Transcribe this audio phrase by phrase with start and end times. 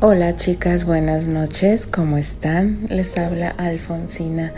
[0.00, 2.86] Hola chicas, buenas noches, ¿cómo están?
[2.88, 4.54] Les habla Alfonsina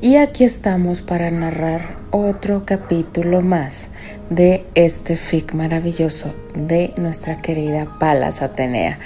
[0.00, 3.90] y aquí estamos para narrar otro capítulo más
[4.30, 9.00] de este fic maravilloso de nuestra querida Palas Atenea,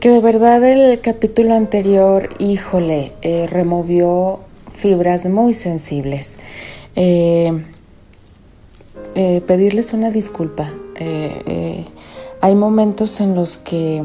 [0.00, 4.40] que de verdad el capítulo anterior, híjole, eh, removió
[4.72, 6.32] fibras muy sensibles.
[6.94, 7.62] Eh,
[9.14, 10.72] eh, pedirles una disculpa.
[12.40, 14.02] hay momentos en los que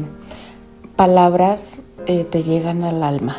[0.96, 3.36] palabras eh, te llegan al alma.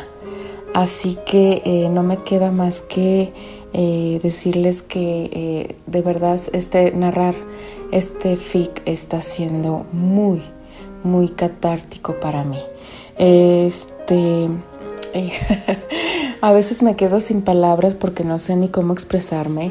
[0.72, 3.32] Así que eh, no me queda más que
[3.72, 7.34] eh, decirles que de verdad este narrar
[7.92, 10.42] este fic está siendo muy,
[11.02, 12.58] muy catártico para mí.
[13.18, 14.48] Este
[16.40, 19.70] a veces me quedo sin palabras porque no sé ni cómo expresarme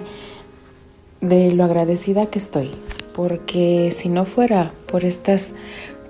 [1.22, 2.72] de lo agradecida que estoy.
[3.14, 5.50] Porque si no fuera por estas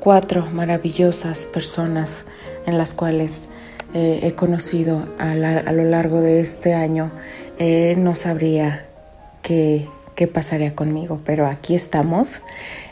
[0.04, 2.26] cuatro maravillosas personas
[2.66, 3.40] en las cuales
[3.94, 7.10] eh, he conocido a, lo largo de este año,
[7.58, 8.86] eh, no sabría
[9.42, 9.88] qué,
[10.34, 12.42] pasaría conmigo, pero aquí estamos,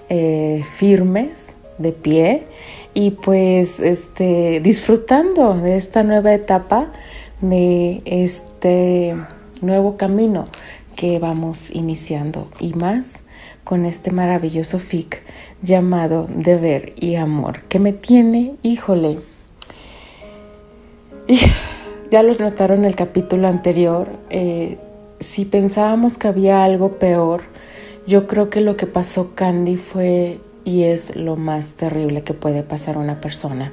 [0.08, 1.48] eh, firmes,
[1.80, 2.44] de pie
[2.94, 6.94] y pues este, disfrutando de esta nueva etapa,
[7.42, 9.18] de este
[9.60, 10.48] nuevo camino
[10.96, 13.18] que vamos iniciando y más
[13.64, 15.22] con este maravilloso fic
[15.62, 19.20] llamado Deber y Amor, que me tiene, híjole,
[22.12, 24.78] ya lo notaron en el capítulo anterior, eh,
[25.20, 27.44] si pensábamos que había algo peor,
[28.08, 32.64] yo creo que lo que pasó Candy fue y es lo más terrible que puede
[32.64, 33.72] pasar a una persona.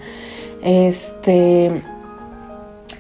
[0.63, 1.83] Este,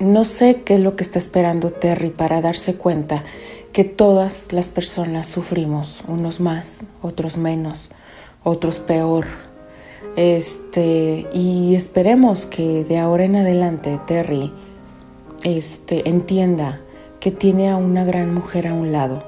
[0.01, 3.25] no sé qué es lo que está esperando Terry para darse cuenta
[3.73, 7.91] que todas las personas sufrimos, unos más, otros menos,
[8.45, 9.27] otros peor.
[10.17, 14.53] Este, y esperemos que de ahora en adelante Terry
[15.45, 16.81] este, entienda
[17.21, 19.25] que tiene a una gran mujer a un lado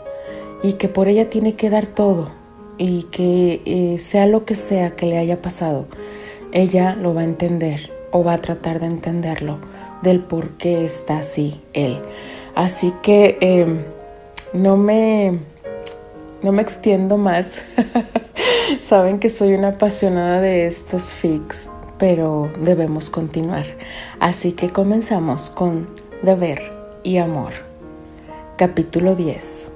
[0.62, 2.30] y que por ella tiene que dar todo
[2.78, 5.86] y que eh, sea lo que sea que le haya pasado,
[6.52, 9.58] ella lo va a entender o va a tratar de entenderlo
[10.02, 12.00] del por qué está así él.
[12.54, 13.82] Así que em,
[14.52, 15.38] no me
[16.42, 17.46] no me extiendo más.
[18.80, 21.68] Saben que soy una apasionada de estos fics,
[21.98, 23.66] pero debemos continuar.
[24.20, 25.88] Así que comenzamos con
[26.22, 26.72] Deber
[27.02, 27.52] y Amor.
[28.56, 29.68] Capítulo 10.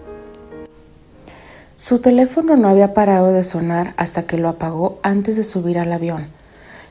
[1.76, 5.92] Su teléfono no había parado de sonar hasta que lo apagó antes de subir al
[5.92, 6.28] avión.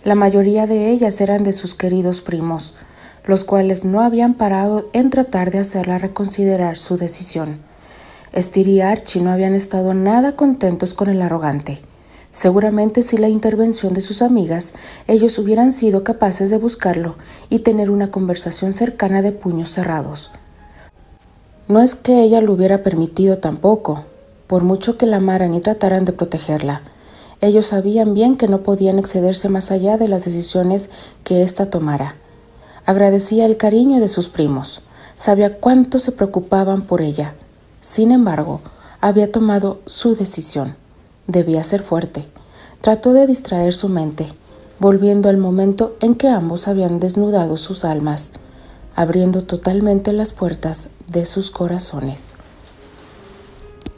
[0.04, 2.76] La mayoría de ellas eran de sus queridos primos,
[3.26, 7.73] los cuales no habían parado en tratar de hacerla reconsiderar su decisión.
[8.34, 11.82] Estir y Archie no habían estado nada contentos con el arrogante.
[12.32, 14.74] Seguramente si la intervención de sus amigas,
[15.08, 17.16] ellos hubieran sido capaces de buscarlo
[17.52, 20.32] y tener una conversación cercana de puños cerrados.
[21.68, 24.06] No es que ella lo hubiera permitido tampoco,
[24.48, 26.82] por mucho que la amaran y trataran de protegerla.
[27.40, 30.90] Ellos sabían bien que no podían excederse más allá de las decisiones
[31.24, 32.16] que ésta tomara.
[32.88, 34.82] Agradecía el cariño de sus primos,
[35.14, 37.36] sabía cuánto se preocupaban por ella,
[37.84, 38.62] sin embargo,
[39.02, 40.78] había tomado su decisión.
[41.28, 42.26] Debía ser fuerte.
[42.80, 44.34] Trató de distraer su mente,
[44.80, 48.32] volviendo al momento en que ambos habían desnudado sus almas,
[48.96, 52.30] abriendo totalmente las puertas de sus corazones.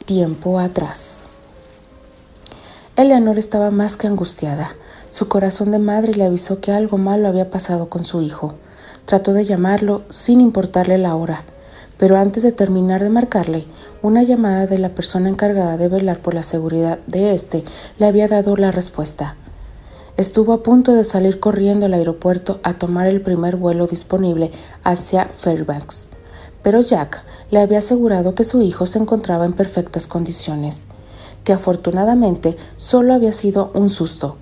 [0.04, 1.28] Tiempo atrás.
[2.96, 4.74] Eleanor estaba más que angustiada.
[5.10, 8.54] Su corazón de madre le avisó que algo malo había pasado con su hijo.
[9.04, 11.44] Trató de llamarlo sin importarle la hora
[11.98, 13.64] pero antes de terminar de marcarle,
[14.02, 17.64] una llamada de la persona encargada de velar por la seguridad de éste
[17.98, 19.36] le había dado la respuesta.
[20.16, 24.50] Estuvo a punto de salir corriendo al aeropuerto a tomar el primer vuelo disponible
[24.82, 26.10] hacia Fairbanks,
[26.62, 30.82] pero Jack le había asegurado que su hijo se encontraba en perfectas condiciones,
[31.44, 34.36] que afortunadamente solo había sido un susto.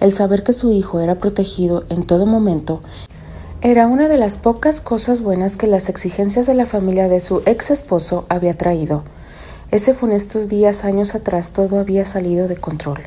[0.00, 2.80] El saber que su hijo era protegido en todo momento
[3.60, 7.42] era una de las pocas cosas buenas que las exigencias de la familia de su
[7.44, 9.02] ex esposo había traído.
[9.72, 13.00] Ese funestos días años atrás todo había salido de control,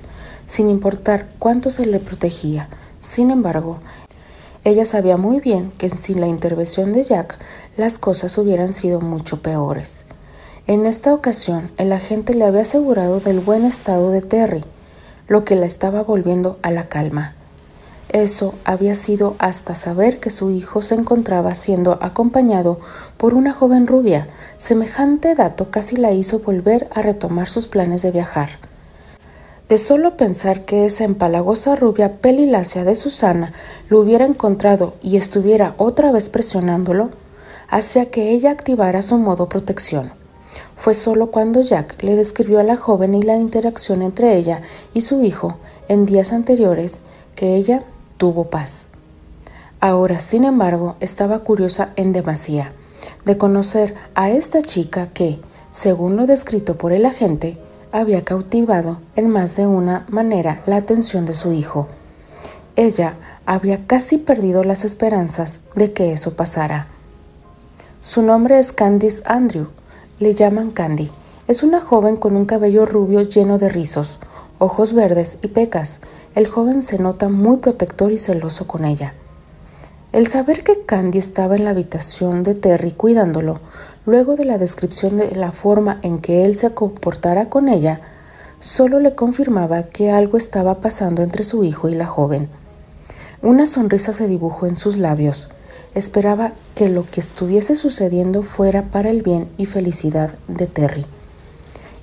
[0.47, 2.67] sin importar cuánto se le protegía.
[2.99, 3.79] Sin embargo,
[4.65, 7.39] ella sabía muy bien que sin la intervención de Jack
[7.77, 10.03] las cosas hubieran sido mucho peores.
[10.67, 14.65] En esta ocasión, el agente le había asegurado del buen estado de Terry,
[15.29, 17.35] lo que la estaba volviendo a la calma.
[18.13, 22.77] Eso había sido hasta saber que su hijo se encontraba siendo acompañado
[23.15, 24.27] por una joven rubia.
[24.57, 28.49] Semejante dato casi la hizo volver a retomar sus planes de viajar.
[29.69, 33.53] De solo pensar que esa empalagosa rubia pelilácea de Susana
[33.87, 37.11] lo hubiera encontrado y estuviera otra vez presionándolo,
[37.69, 40.11] hacía que ella activara su modo protección.
[40.75, 44.99] Fue solo cuando Jack le describió a la joven y la interacción entre ella y
[44.99, 46.99] su hijo en días anteriores
[47.35, 47.85] que ella
[48.21, 48.85] tuvo paz.
[49.79, 52.71] Ahora, sin embargo, estaba curiosa en demasía
[53.25, 55.39] de conocer a esta chica que,
[55.71, 57.57] según lo descrito por el agente,
[57.91, 61.87] había cautivado en más de una manera la atención de su hijo.
[62.75, 63.15] Ella
[63.47, 66.89] había casi perdido las esperanzas de que eso pasara.
[68.01, 69.69] Su nombre es Candice Andrew.
[70.19, 71.09] Le llaman Candy.
[71.47, 74.19] Es una joven con un cabello rubio lleno de rizos,
[74.61, 75.99] ojos verdes y pecas.
[76.35, 79.15] El joven se nota muy protector y celoso con ella.
[80.11, 83.59] El saber que Candy estaba en la habitación de Terry cuidándolo
[84.05, 88.01] Luego de la descripción de la forma en que él se comportara con ella,
[88.59, 92.49] solo le confirmaba que algo estaba pasando entre su hijo y la joven.
[93.43, 95.49] Una sonrisa se dibujó en sus labios.
[95.93, 101.05] Esperaba que lo que estuviese sucediendo fuera para el bien y felicidad de Terry.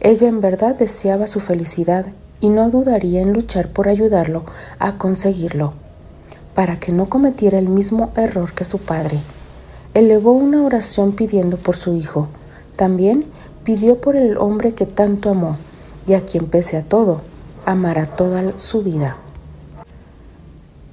[0.00, 2.06] Ella en verdad deseaba su felicidad
[2.40, 4.44] y no dudaría en luchar por ayudarlo
[4.79, 5.75] a conseguirlo,
[6.55, 9.20] para que no cometiera el mismo error que su padre
[9.94, 12.29] elevó una oración pidiendo por su hijo.
[12.76, 13.26] También
[13.64, 15.56] pidió por el hombre que tanto amó
[16.06, 17.23] y a quien pese a todo,
[17.67, 19.17] amará toda su vida.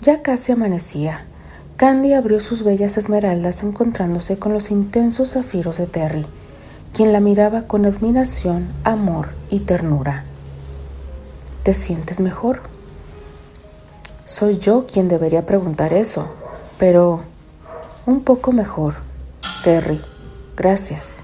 [0.02, 1.26] Ya casi amanecía.
[1.78, 6.26] Candy abrió sus bellas esmeraldas encontrándose con los intensos zafiros de Terry,
[6.94, 10.24] quien la miraba con admiración, amor y ternura.
[11.66, 12.62] ¿Te sientes mejor?
[14.26, 16.30] Soy yo quien debería preguntar eso,
[16.78, 17.22] pero
[18.06, 18.98] un poco mejor.
[19.64, 20.00] Terry,
[20.56, 21.16] gracias.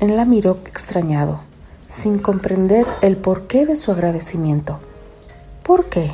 [0.00, 1.42] Él la miró extrañado,
[1.86, 4.80] sin comprender el porqué de su agradecimiento.
[5.62, 6.10] ¿Por qué?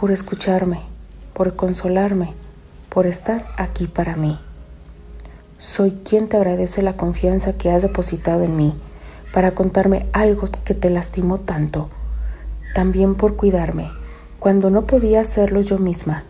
[0.00, 0.82] Por escucharme,
[1.34, 2.32] por consolarme,
[2.90, 4.38] por estar aquí para mí.
[5.58, 8.80] Soy quien te agradece la confianza que has depositado en mí
[9.32, 11.88] para contarme algo que te lastimó tanto.
[12.74, 13.90] También por cuidarme
[14.38, 16.24] cuando no podía hacerlo yo misma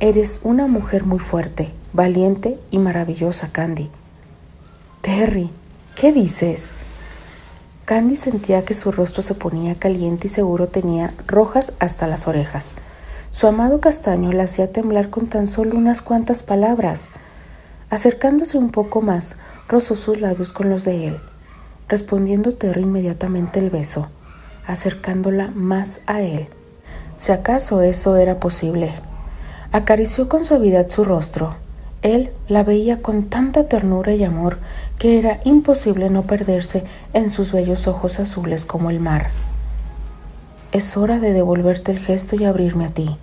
[0.00, 3.90] Eres una mujer muy fuerte, valiente y maravillosa, Candy.
[5.02, 5.50] Terry,
[5.94, 6.68] ¿qué dices?
[7.84, 12.72] Candy sentía que su rostro se ponía caliente y seguro tenía rojas hasta las orejas.
[13.30, 17.10] Su amado castaño la hacía temblar con tan solo unas cuantas palabras.
[17.88, 19.36] Acercándose un poco más,
[19.68, 21.20] rozó sus labios con los de él,
[21.88, 24.08] respondiendo Terry inmediatamente el beso,
[24.66, 26.48] acercándola más a él.
[27.16, 28.92] Si acaso eso era posible.
[29.72, 31.56] Acarició con suavidad su rostro.
[32.02, 34.58] Él la veía con tanta ternura y amor
[34.98, 39.30] que era imposible no perderse en sus bellos ojos azules como el mar.
[40.70, 43.16] Es hora de devolverte el gesto y abrirme a ti.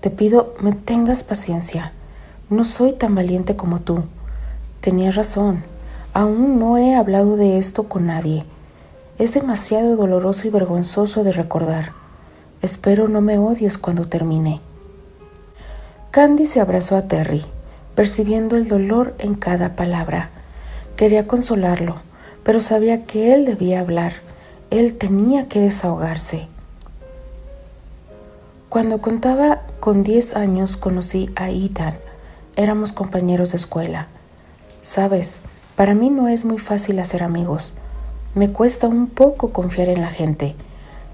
[0.00, 1.92] Te pido me tengas paciencia.
[2.50, 4.04] No soy tan valiente como tú.
[4.80, 5.71] Tenías razón.
[6.14, 8.44] Aún no he hablado de esto con nadie.
[9.18, 11.92] Es demasiado doloroso y vergonzoso de recordar.
[12.60, 14.60] Espero no me odies cuando termine.
[16.10, 17.46] Candy se abrazó a Terry,
[17.94, 20.28] percibiendo el dolor en cada palabra.
[20.96, 21.96] Quería consolarlo,
[22.44, 24.12] pero sabía que él debía hablar.
[24.70, 26.48] Él tenía que desahogarse.
[28.68, 31.98] Cuando contaba con 10 años conocí a Ethan.
[32.56, 34.08] Éramos compañeros de escuela.
[34.80, 35.36] Sabes,
[35.82, 37.72] para mí no es muy fácil hacer amigos.
[38.36, 40.54] Me cuesta un poco confiar en la gente,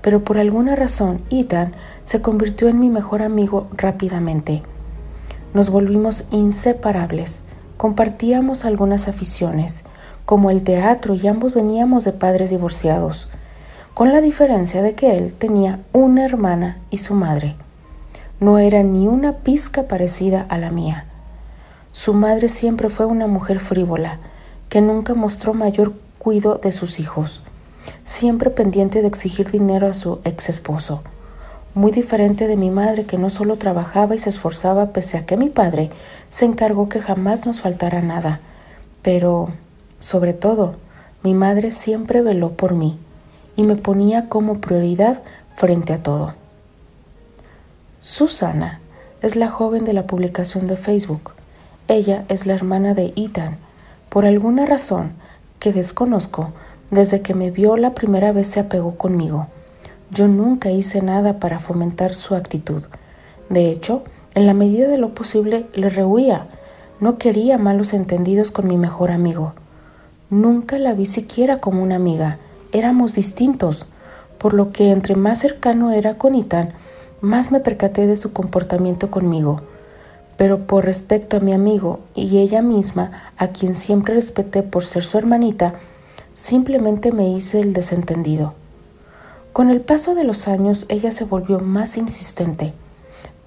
[0.03, 1.73] pero por alguna razón Ethan
[2.05, 4.63] se convirtió en mi mejor amigo rápidamente.
[5.55, 7.41] Nos volvimos inseparables.
[7.79, 9.85] Compartíamos algunas aficiones,
[10.27, 13.31] como el teatro, y ambos veníamos de padres divorciados,
[13.95, 17.57] con la diferencia de que él tenía una hermana y su madre.
[18.39, 21.07] No era ni una pizca parecida a la mía.
[21.91, 24.21] Su madre siempre fue una mujer frívola,
[24.69, 27.43] que nunca mostró mayor cuidado de sus hijos,
[28.05, 31.03] siempre pendiente de exigir dinero a su ex esposo
[31.79, 35.37] muy diferente de mi madre que no solo trabajaba y se esforzaba pese a que
[35.37, 35.91] mi padre
[36.29, 38.41] se encargó que jamás nos faltara nada,
[39.01, 39.51] pero,
[40.01, 40.75] sobre todo,
[41.23, 42.99] mi madre siempre veló por mí
[43.55, 45.23] y me ponía como prioridad
[45.55, 46.35] frente a todo.
[48.01, 48.81] Susana
[49.23, 51.31] es la joven de la publicación de Facebook.
[51.87, 53.57] Ella es la hermana de Ethan.
[54.09, 55.13] Por alguna razón
[55.59, 56.53] que desconozco,
[56.91, 59.49] desde que me vio la primera vez se apegó conmigo
[60.11, 62.83] yo nunca hice nada para fomentar su actitud.
[63.51, 66.47] De hecho, en la medida de lo posible le rehuía.
[67.01, 69.53] No quería malos entendidos con mi mejor amigo.
[70.31, 72.39] Nunca la vi siquiera como una amiga.
[72.73, 73.87] Éramos distintos.
[74.39, 76.73] por lo que entre más cercano era con Ethan,
[77.21, 79.63] más me percaté de su comportamiento conmigo.
[80.39, 85.03] Pero por respecto a mi amigo y ella misma, a quien siempre respeté por ser
[85.03, 85.75] su hermanita,
[86.37, 88.55] simplemente me hice el desentendido.
[89.53, 92.73] Con el paso de los años ella se volvió más insistente,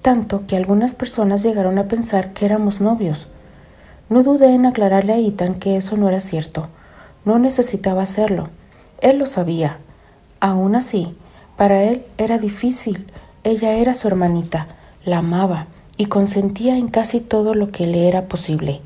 [0.01, 3.29] tanto que algunas personas llegaron a pensar que éramos novios.
[4.10, 6.67] No dudé en aclararle a Ethan que eso no era cierto.
[7.24, 8.50] No necesitaba hacerlo.
[9.00, 9.77] Él lo sabía.
[10.41, 11.15] Aún así,
[11.55, 13.07] para él era difícil.
[13.45, 14.67] Ella era su hermanita,
[15.05, 15.67] la amaba
[16.01, 18.81] y consentía en casi todo lo que le era posible.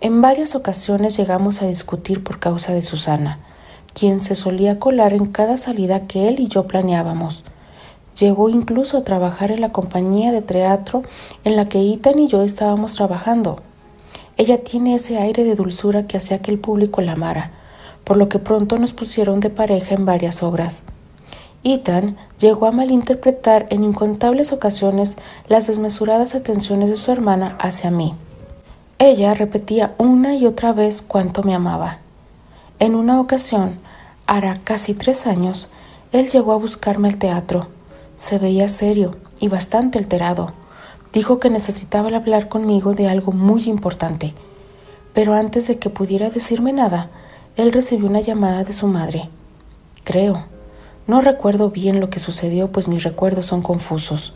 [0.00, 3.40] En varias ocasiones llegamos a discutir por causa de Susana,
[3.92, 7.44] quien se solía colar en cada salida que él y yo planeábamos.
[8.18, 11.02] Llegó incluso a trabajar en la compañía de teatro
[11.44, 13.60] en la que Ethan y yo estábamos trabajando.
[14.38, 17.50] Ella tiene ese aire de dulzura que hacía que el público la amara,
[18.04, 20.84] por lo que pronto nos pusieron de pareja en varias obras.
[21.64, 25.16] Ethan llegó a malinterpretar en incontables ocasiones
[25.48, 28.14] las desmesuradas atenciones de su hermana hacia mí.
[28.98, 31.98] Ella repetía una y otra vez cuánto me amaba.
[32.78, 33.78] En una ocasión,
[34.26, 35.68] hará casi tres años,
[36.12, 37.68] él llegó a buscarme al teatro.
[38.16, 40.52] Se veía serio y bastante alterado.
[41.12, 44.34] Dijo que necesitaba hablar conmigo de algo muy importante.
[45.14, 47.10] Pero antes de que pudiera decirme nada,
[47.56, 49.28] él recibió una llamada de su madre.
[50.04, 50.51] Creo.
[51.06, 54.34] No recuerdo bien lo que sucedió, pues mis recuerdos son confusos.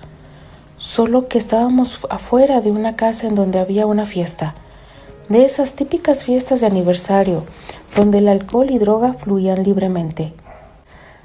[0.77, 4.55] Solo que estábamos afuera de una casa en donde había una fiesta,
[5.29, 7.45] de esas típicas fiestas de aniversario,
[7.95, 10.35] donde el alcohol y droga fluían libremente.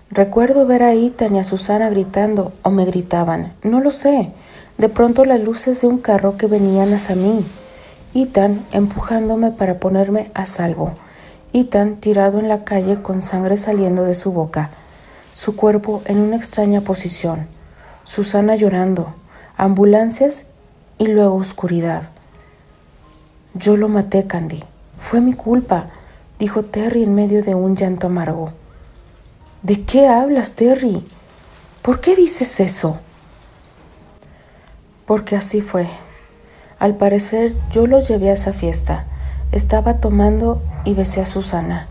[0.09, 4.31] Recuerdo ver a Ethan y a Susana gritando o me gritaban, no lo sé,
[4.77, 7.45] de pronto las luces de un carro que venían hacia mí,
[8.13, 10.93] Ethan empujándome para ponerme a salvo,
[11.53, 14.71] Ethan tirado en la calle con sangre saliendo de su boca,
[15.41, 17.47] su cuerpo en una extraña posición,
[18.03, 19.15] Susana llorando,
[19.57, 20.45] ambulancias
[20.99, 22.11] y luego oscuridad.
[23.55, 24.63] Yo lo maté, Candy.
[24.99, 25.87] Fue mi culpa,
[26.37, 28.53] dijo Terry en medio de un llanto amargo.
[29.63, 31.03] ¿De qué hablas, Terry?
[31.81, 32.99] ¿Por qué dices eso?
[35.07, 35.89] Porque así fue.
[36.77, 39.07] Al parecer yo lo llevé a esa fiesta.
[39.51, 41.87] Estaba tomando y besé a Susana.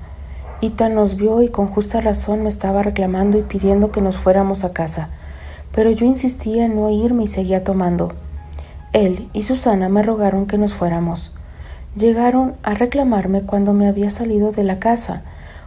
[0.60, 4.64] Ita nos vio y con justa razón me estaba reclamando y pidiendo que nos fuéramos
[4.64, 5.10] a casa
[5.72, 8.12] pero yo insistía en no irme y seguía tomando.
[8.92, 11.32] Él y Susana me rogaron que nos fuéramos.
[11.96, 15.22] Llegaron a reclamarme cuando me había salido de la casa.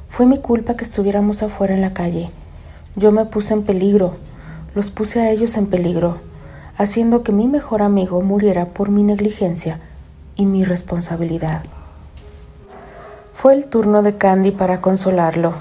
[0.09, 2.29] Fue mi culpa que estuviéramos afuera en la calle.
[2.95, 4.15] Yo me puse en peligro,
[4.75, 6.17] los puse a ellos en peligro,
[6.77, 9.79] haciendo que mi mejor amigo muriera por mi negligencia
[10.35, 11.63] y mi responsabilidad.
[13.43, 15.51] Fue el turno de Candy para consolarlo,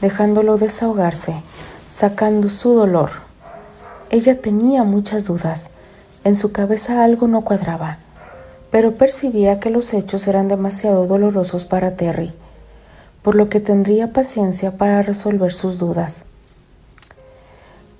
[0.00, 1.42] dejándolo desahogarse,
[1.86, 3.28] sacando su dolor
[4.10, 5.64] ella tenía muchas dudas.
[6.24, 7.98] En su cabeza algo no cuadraba,
[8.70, 12.32] pero percibía que los hechos eran demasiado dolorosos para Terry,
[13.20, 16.22] por lo que tendría paciencia para resolver sus dudas.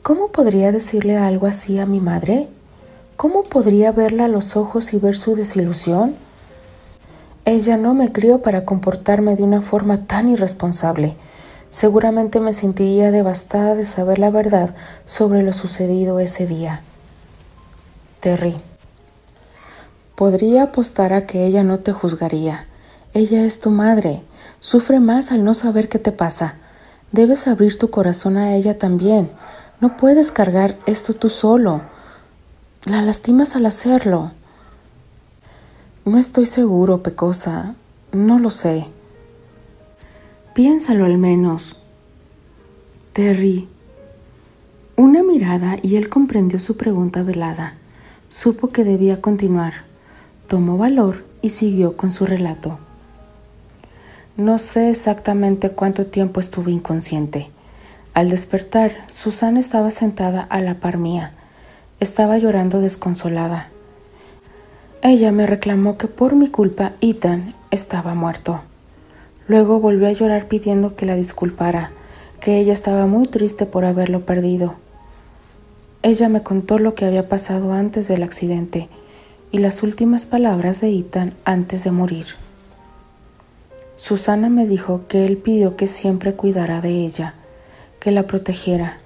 [0.02, 2.48] ¿Cómo podría decirle algo así a mi madre?
[3.16, 6.16] ¿Cómo podría verla a los ojos y ver su desilusión?
[7.48, 11.16] Ella no me crió para comportarme de una forma tan irresponsable,
[11.70, 14.74] Seguramente me sentiría devastada de saber la verdad
[15.04, 16.80] sobre lo sucedido ese día.
[18.20, 18.56] Terry.
[20.14, 22.66] Podría apostar a que ella no te juzgaría.
[23.12, 24.22] Ella es tu madre.
[24.60, 26.56] Sufre más al no saber qué te pasa.
[27.12, 29.30] Debes abrir tu corazón a ella también.
[29.80, 31.82] No puedes cargar esto tú solo.
[32.84, 34.32] La lastimas al hacerlo.
[36.08, 37.74] No estoy seguro, Pecosa.
[38.12, 38.86] No lo sé.
[40.54, 41.78] Piénsalo al menos.
[43.12, 43.68] Terry.
[44.96, 47.74] Una mirada y él comprendió su pregunta velada.
[48.30, 49.84] Supo que debía continuar.
[50.46, 52.78] Tomó valor y siguió con su relato.
[54.38, 57.50] No sé exactamente cuánto tiempo estuve inconsciente.
[58.14, 61.34] Al despertar, Susana estaba sentada a la par mía.
[62.00, 63.68] Estaba llorando desconsolada.
[65.02, 68.62] Ella me reclamó que por mi culpa Ethan estaba muerto.
[69.46, 71.92] Luego volvió a llorar pidiendo que la disculpara,
[72.40, 74.74] que ella estaba muy triste por haberlo perdido.
[76.02, 78.88] Ella me contó lo que había pasado antes del accidente
[79.52, 82.26] y las últimas palabras de Ethan antes de morir.
[83.94, 87.34] Susana me dijo que él pidió que siempre cuidara de ella,
[88.00, 88.98] que la protegiera,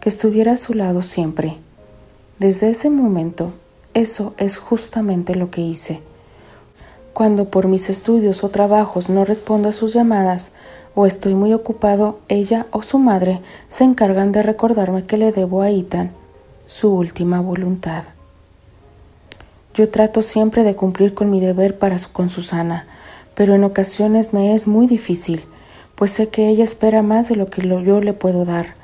[0.00, 1.58] que estuviera a su lado siempre.
[2.38, 3.52] Desde ese momento,
[3.94, 6.00] eso es justamente lo que hice.
[7.12, 10.50] Cuando por mis estudios o trabajos no respondo a sus llamadas
[10.96, 15.62] o estoy muy ocupado, ella o su madre se encargan de recordarme que le debo
[15.62, 16.10] a Ethan
[16.66, 18.04] su última voluntad.
[19.74, 22.86] Yo trato siempre de cumplir con mi deber para con Susana,
[23.34, 25.44] pero en ocasiones me es muy difícil,
[25.94, 28.74] pues sé que ella espera más de lo que yo le puedo dar.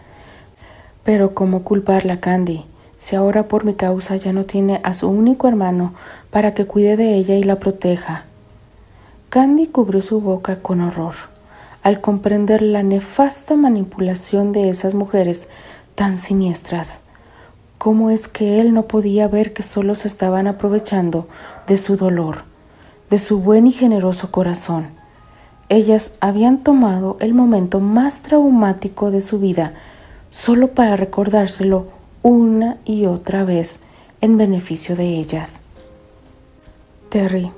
[1.05, 2.65] Pero ¿cómo culparla, Candy?
[3.01, 5.95] Si ahora por mi causa ya no tiene a su único hermano
[6.31, 8.27] para que cuide de ella y la proteja.
[9.31, 11.15] Candy cubrió su boca con horror
[11.83, 15.49] al comprender la nefasta manipulación de esas mujeres
[15.95, 17.01] tan siniestras.
[17.79, 21.27] ¿Cómo es que él no podía ver que solo se estaban aprovechando
[21.67, 22.43] de su dolor,
[23.09, 24.89] de su buen y generoso corazón?
[25.71, 29.73] Ellas habían tomado el momento más traumático de su vida
[30.29, 33.81] solo para recordárselo una y otra vez
[34.21, 35.61] en beneficio de ellas.
[37.09, 37.51] Terry,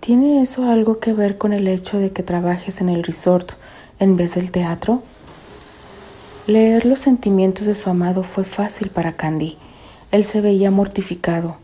[0.00, 3.52] ¿tiene eso algo que ver con el hecho de que trabajes en el resort
[3.98, 5.02] en vez del teatro?
[6.46, 9.56] Leer los sentimientos de su amado fue fácil para Candy.
[10.10, 11.56] Él se veía mortificado.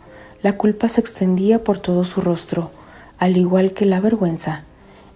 [0.43, 2.71] La culpa se extendía por todo su rostro,
[3.19, 4.65] al igual que la vergüenza.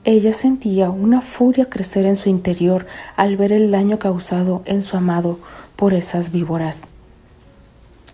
[0.05, 2.87] Ella sentía una furia crecer en su interior
[3.17, 5.39] al ver el daño causado en su amado
[5.77, 6.81] por esas víboras.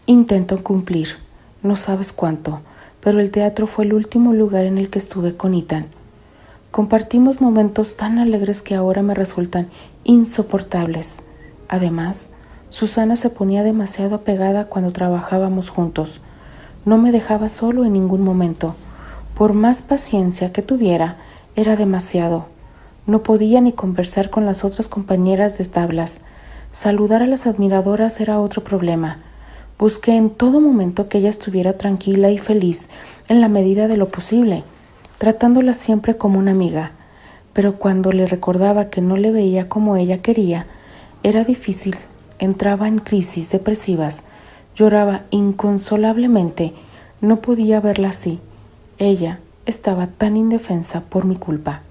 [0.07, 1.17] Intento cumplir,
[1.63, 2.61] no sabes cuánto,
[3.01, 5.87] pero el teatro fue el último lugar en el que estuve con Ethan.
[6.71, 9.69] Compartimos momentos tan alegres que ahora me resultan
[10.05, 11.17] insoportables.
[11.69, 12.31] Además,
[12.71, 16.21] Susana se ponía demasiado apegada cuando trabajábamos juntos.
[16.85, 18.77] No me dejaba solo en ningún momento.
[19.37, 21.17] Por más paciencia que tuviera,
[21.57, 22.47] era demasiado.
[23.07, 26.21] No podía ni conversar con las otras compañeras de tablas.
[26.73, 29.19] Saludar a las admiradoras era otro problema.
[29.77, 32.89] Busqué en todo momento que ella estuviera tranquila y feliz
[33.29, 34.63] en la medida de lo posible,
[35.19, 36.93] tratándola siempre como una amiga.
[37.55, 40.67] Pero cuando le recordaba que no le veía como ella quería,
[41.25, 41.97] era difícil,
[42.39, 44.23] entraba en crisis depresivas,
[44.77, 46.73] lloraba inconsolablemente,
[47.21, 48.39] no podía verla así.
[48.99, 51.83] Ella estaba tan indefensa por mi culpa.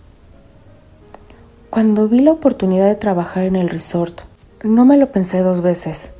[1.70, 4.22] Cuando vi la oportunidad de trabajar en el resort,
[4.63, 6.12] no me lo pensé dos veces.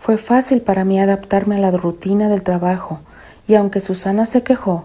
[0.00, 3.00] Fue fácil para mí adaptarme a la rutina del trabajo,
[3.46, 4.84] y aunque Susana se quejó,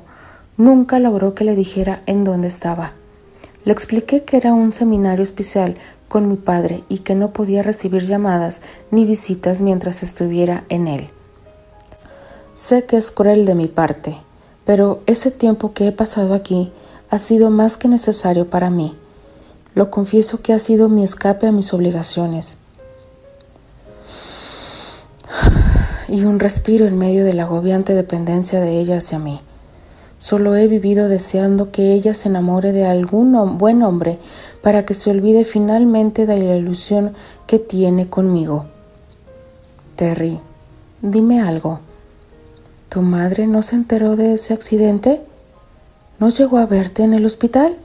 [0.57, 2.91] nunca logró que le dijera en dónde estaba.
[3.65, 5.75] Le expliqué que era un seminario especial
[6.07, 11.09] con mi padre y que no podía recibir llamadas ni visitas mientras estuviera en él.
[12.53, 14.17] Sé que es cruel de mi parte,
[14.65, 16.71] pero ese tiempo que he pasado aquí
[17.09, 18.95] ha sido más que necesario para mí.
[19.73, 22.58] Lo confieso que ha sido mi escape a mis obligaciones.
[26.07, 29.41] Y un respiro en medio de la agobiante dependencia de ella hacia mí.
[30.17, 34.19] Solo he vivido deseando que ella se enamore de algún buen hombre
[34.61, 37.13] para que se olvide finalmente de la ilusión
[37.47, 38.65] que tiene conmigo.
[39.95, 40.39] Terry,
[41.01, 41.79] dime algo.
[42.89, 45.21] ¿Tu madre no se enteró de ese accidente?
[46.19, 47.77] ¿No llegó a verte en el hospital?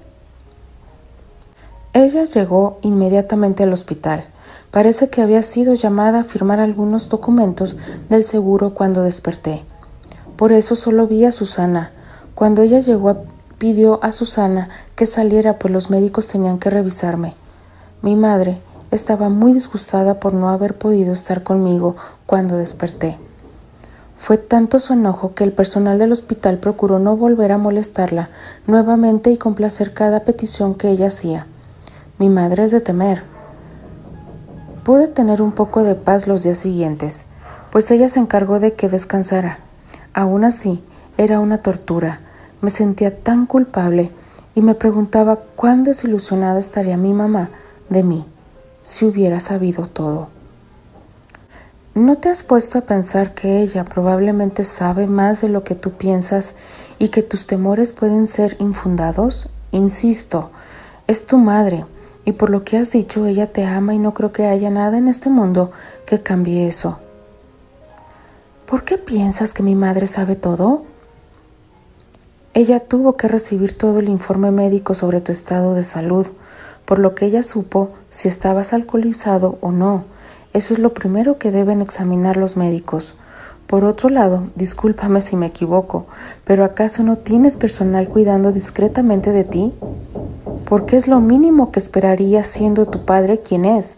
[1.92, 4.24] Ella llegó inmediatamente al hospital.
[4.74, 7.76] Parece que había sido llamada a firmar algunos documentos
[8.08, 9.62] del seguro cuando desperté.
[10.34, 11.92] Por eso solo vi a Susana,
[12.34, 13.18] cuando ella llegó,
[13.58, 17.37] pidió a Susana que saliera, pues los médicos tenían que revisarme.
[18.02, 18.58] Mi madre
[18.90, 21.94] estaba muy disgustada por no haber podido estar conmigo
[22.26, 23.16] cuando desperté.
[24.18, 28.28] Fue tanto su enojo que el personal del hospital procuró no volver a molestarla
[28.66, 31.46] nuevamente y complacer cada petición que ella hacía.
[32.18, 33.33] Mi madre es de temer.
[34.84, 37.24] Pude tener un poco de paz los días siguientes,
[37.72, 39.60] pues ella se encargó de que descansara.
[40.12, 40.84] Aún así,
[41.16, 42.20] era una tortura.
[42.60, 44.10] Me sentía tan culpable
[44.54, 47.48] y me preguntaba cuán desilusionada estaría mi mamá
[47.88, 48.26] de mí
[48.82, 50.28] si hubiera sabido todo.
[51.94, 55.92] ¿No te has puesto a pensar que ella probablemente sabe más de lo que tú
[55.92, 56.56] piensas
[56.98, 59.48] y que tus temores pueden ser infundados?
[59.70, 60.50] Insisto,
[61.06, 61.86] es tu madre
[62.24, 64.98] y por lo que has dicho ella te ama y no creo que haya nada
[64.98, 65.72] en este mundo
[66.06, 66.98] que cambie eso.
[68.66, 70.84] ¿Por qué piensas que mi madre sabe todo?
[72.54, 76.28] Ella tuvo que recibir todo el informe médico sobre tu estado de salud,
[76.84, 80.04] por lo que ella supo si estabas alcoholizado o no.
[80.52, 83.16] Eso es lo primero que deben examinar los médicos.
[83.66, 86.07] Por otro lado, discúlpame si me equivoco,
[86.44, 89.72] pero ¿acaso no tienes personal cuidando discretamente de ti?
[90.66, 93.96] Porque es lo mínimo que esperaría siendo tu padre quien es,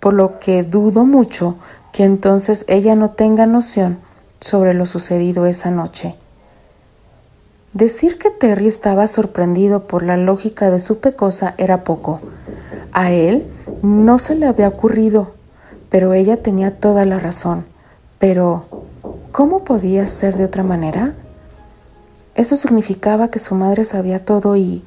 [0.00, 1.56] por lo que dudo mucho
[1.92, 3.98] que entonces ella no tenga noción
[4.40, 6.16] sobre lo sucedido esa noche.
[7.72, 12.20] Decir que Terry estaba sorprendido por la lógica de su pecosa era poco.
[12.92, 13.46] A él
[13.82, 15.32] no se le había ocurrido,
[15.88, 17.64] pero ella tenía toda la razón.
[18.18, 18.66] Pero,
[19.34, 21.12] ¿cómo podía ser de otra manera?
[22.36, 24.84] Eso significaba que su madre sabía todo y,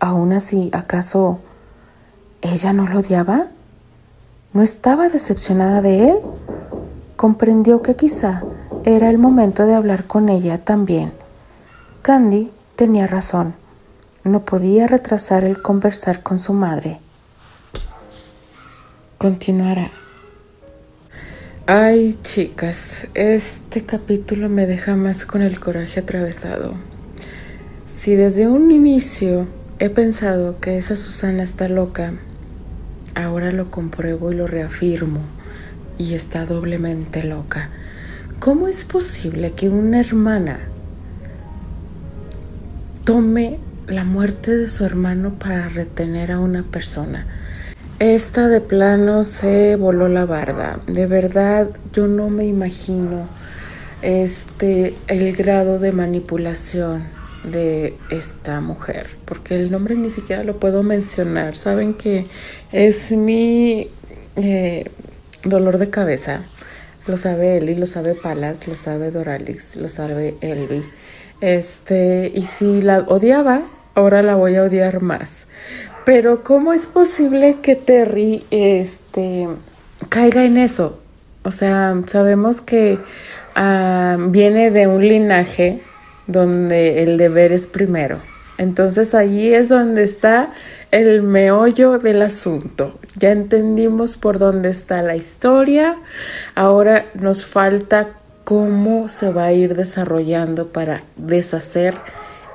[0.00, 1.38] aún así, ¿acaso
[2.42, 3.46] ella no lo odiaba?
[4.52, 6.18] ¿No estaba decepcionada de él?
[7.14, 8.42] Comprendió que quizá
[8.82, 11.12] era el momento de hablar con ella también.
[12.02, 13.54] Candy tenía razón.
[14.24, 16.98] No podía retrasar el conversar con su madre.
[19.18, 19.92] Continuará.
[21.66, 26.74] Ay, chicas, este capítulo me deja más con el coraje atravesado.
[27.86, 29.46] Si desde un inicio
[29.78, 32.12] he pensado que esa Susana está loca,
[33.14, 35.20] ahora lo compruebo y lo reafirmo,
[35.96, 37.70] y está doblemente loca.
[38.40, 40.58] ¿Cómo es posible que una hermana
[43.06, 47.26] tome la muerte de su hermano para retener a una persona?
[48.00, 50.80] Esta de plano se voló la barda.
[50.88, 53.28] De verdad, yo no me imagino
[54.02, 57.04] este el grado de manipulación
[57.44, 61.54] de esta mujer, porque el nombre ni siquiera lo puedo mencionar.
[61.54, 62.26] Saben que
[62.72, 63.88] es mi
[64.34, 64.90] eh,
[65.44, 66.42] dolor de cabeza.
[67.06, 70.82] Lo sabe Eli, lo sabe Palas, lo sabe Doralix, lo sabe Elvi.
[71.40, 73.62] Este, y si la odiaba,
[73.94, 75.46] ahora la voy a odiar más.
[76.04, 79.48] Pero ¿cómo es posible que Terry este,
[80.10, 81.00] caiga en eso?
[81.44, 82.98] O sea, sabemos que
[83.54, 85.82] ah, viene de un linaje
[86.26, 88.20] donde el deber es primero.
[88.58, 90.52] Entonces allí es donde está
[90.90, 92.98] el meollo del asunto.
[93.16, 95.96] Ya entendimos por dónde está la historia.
[96.54, 98.10] Ahora nos falta
[98.44, 101.94] cómo se va a ir desarrollando para deshacer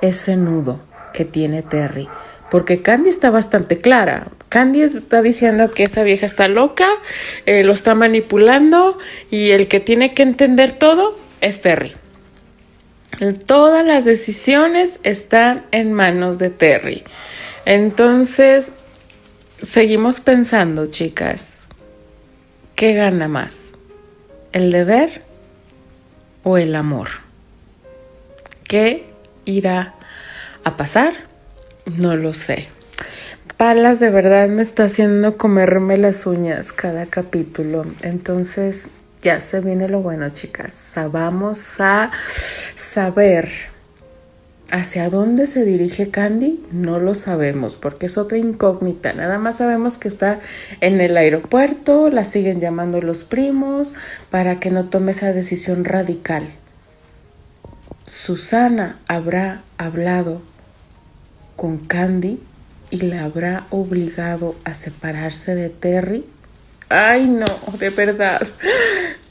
[0.00, 0.78] ese nudo
[1.12, 2.08] que tiene Terry
[2.50, 4.28] porque Candy está bastante clara.
[4.48, 6.88] Candy está diciendo que esa vieja está loca,
[7.46, 8.98] eh, lo está manipulando
[9.30, 11.94] y el que tiene que entender todo es Terry.
[13.46, 17.04] Todas las decisiones están en manos de Terry.
[17.64, 18.72] Entonces,
[19.60, 21.46] seguimos pensando, chicas,
[22.74, 23.60] ¿qué gana más?
[24.52, 25.22] ¿El deber
[26.42, 27.08] o el amor?
[28.64, 29.04] ¿Qué
[29.44, 29.94] irá
[30.64, 31.29] a pasar?
[31.96, 32.68] No lo sé.
[33.56, 37.84] Palas de verdad me está haciendo comerme las uñas cada capítulo.
[38.02, 38.88] Entonces
[39.22, 40.94] ya se viene lo bueno, chicas.
[41.10, 42.10] Vamos a
[42.76, 43.50] saber
[44.70, 46.64] hacia dónde se dirige Candy.
[46.70, 49.12] No lo sabemos porque es otra incógnita.
[49.12, 50.40] Nada más sabemos que está
[50.80, 53.94] en el aeropuerto, la siguen llamando los primos
[54.30, 56.48] para que no tome esa decisión radical.
[58.06, 60.42] Susana habrá hablado
[61.60, 62.40] con Candy
[62.90, 66.24] y la habrá obligado a separarse de Terry.
[66.88, 67.44] Ay, no,
[67.78, 68.40] de verdad.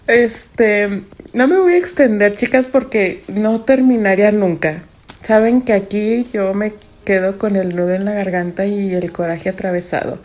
[0.06, 4.84] Este, no me voy a extender, chicas, porque no terminaría nunca.
[5.24, 9.50] Saben que aquí yo me quedo con el nudo en la garganta y el coraje
[9.50, 10.20] atravesado.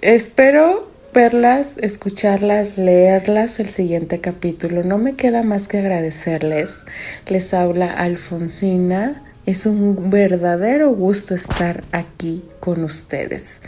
[0.00, 4.82] Espero verlas, escucharlas, leerlas el siguiente capítulo.
[4.82, 6.80] No me queda más que agradecerles.
[7.28, 13.60] Les habla Alfonsina es un verdadero gusto estar aquí con ustedes.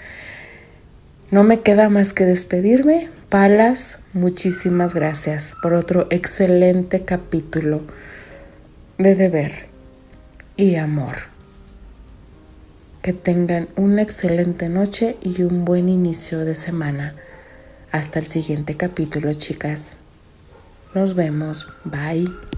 [1.30, 3.10] No me queda más que despedirme.
[3.28, 7.82] Palas, muchísimas gracias por otro excelente capítulo
[8.98, 9.66] de deber
[10.56, 11.16] y amor.
[13.02, 17.14] Que tengan una excelente noche y un buen inicio de semana.
[17.92, 19.96] Hasta el siguiente capítulo, chicas.
[20.94, 21.66] Nos vemos.
[21.84, 22.55] Bye.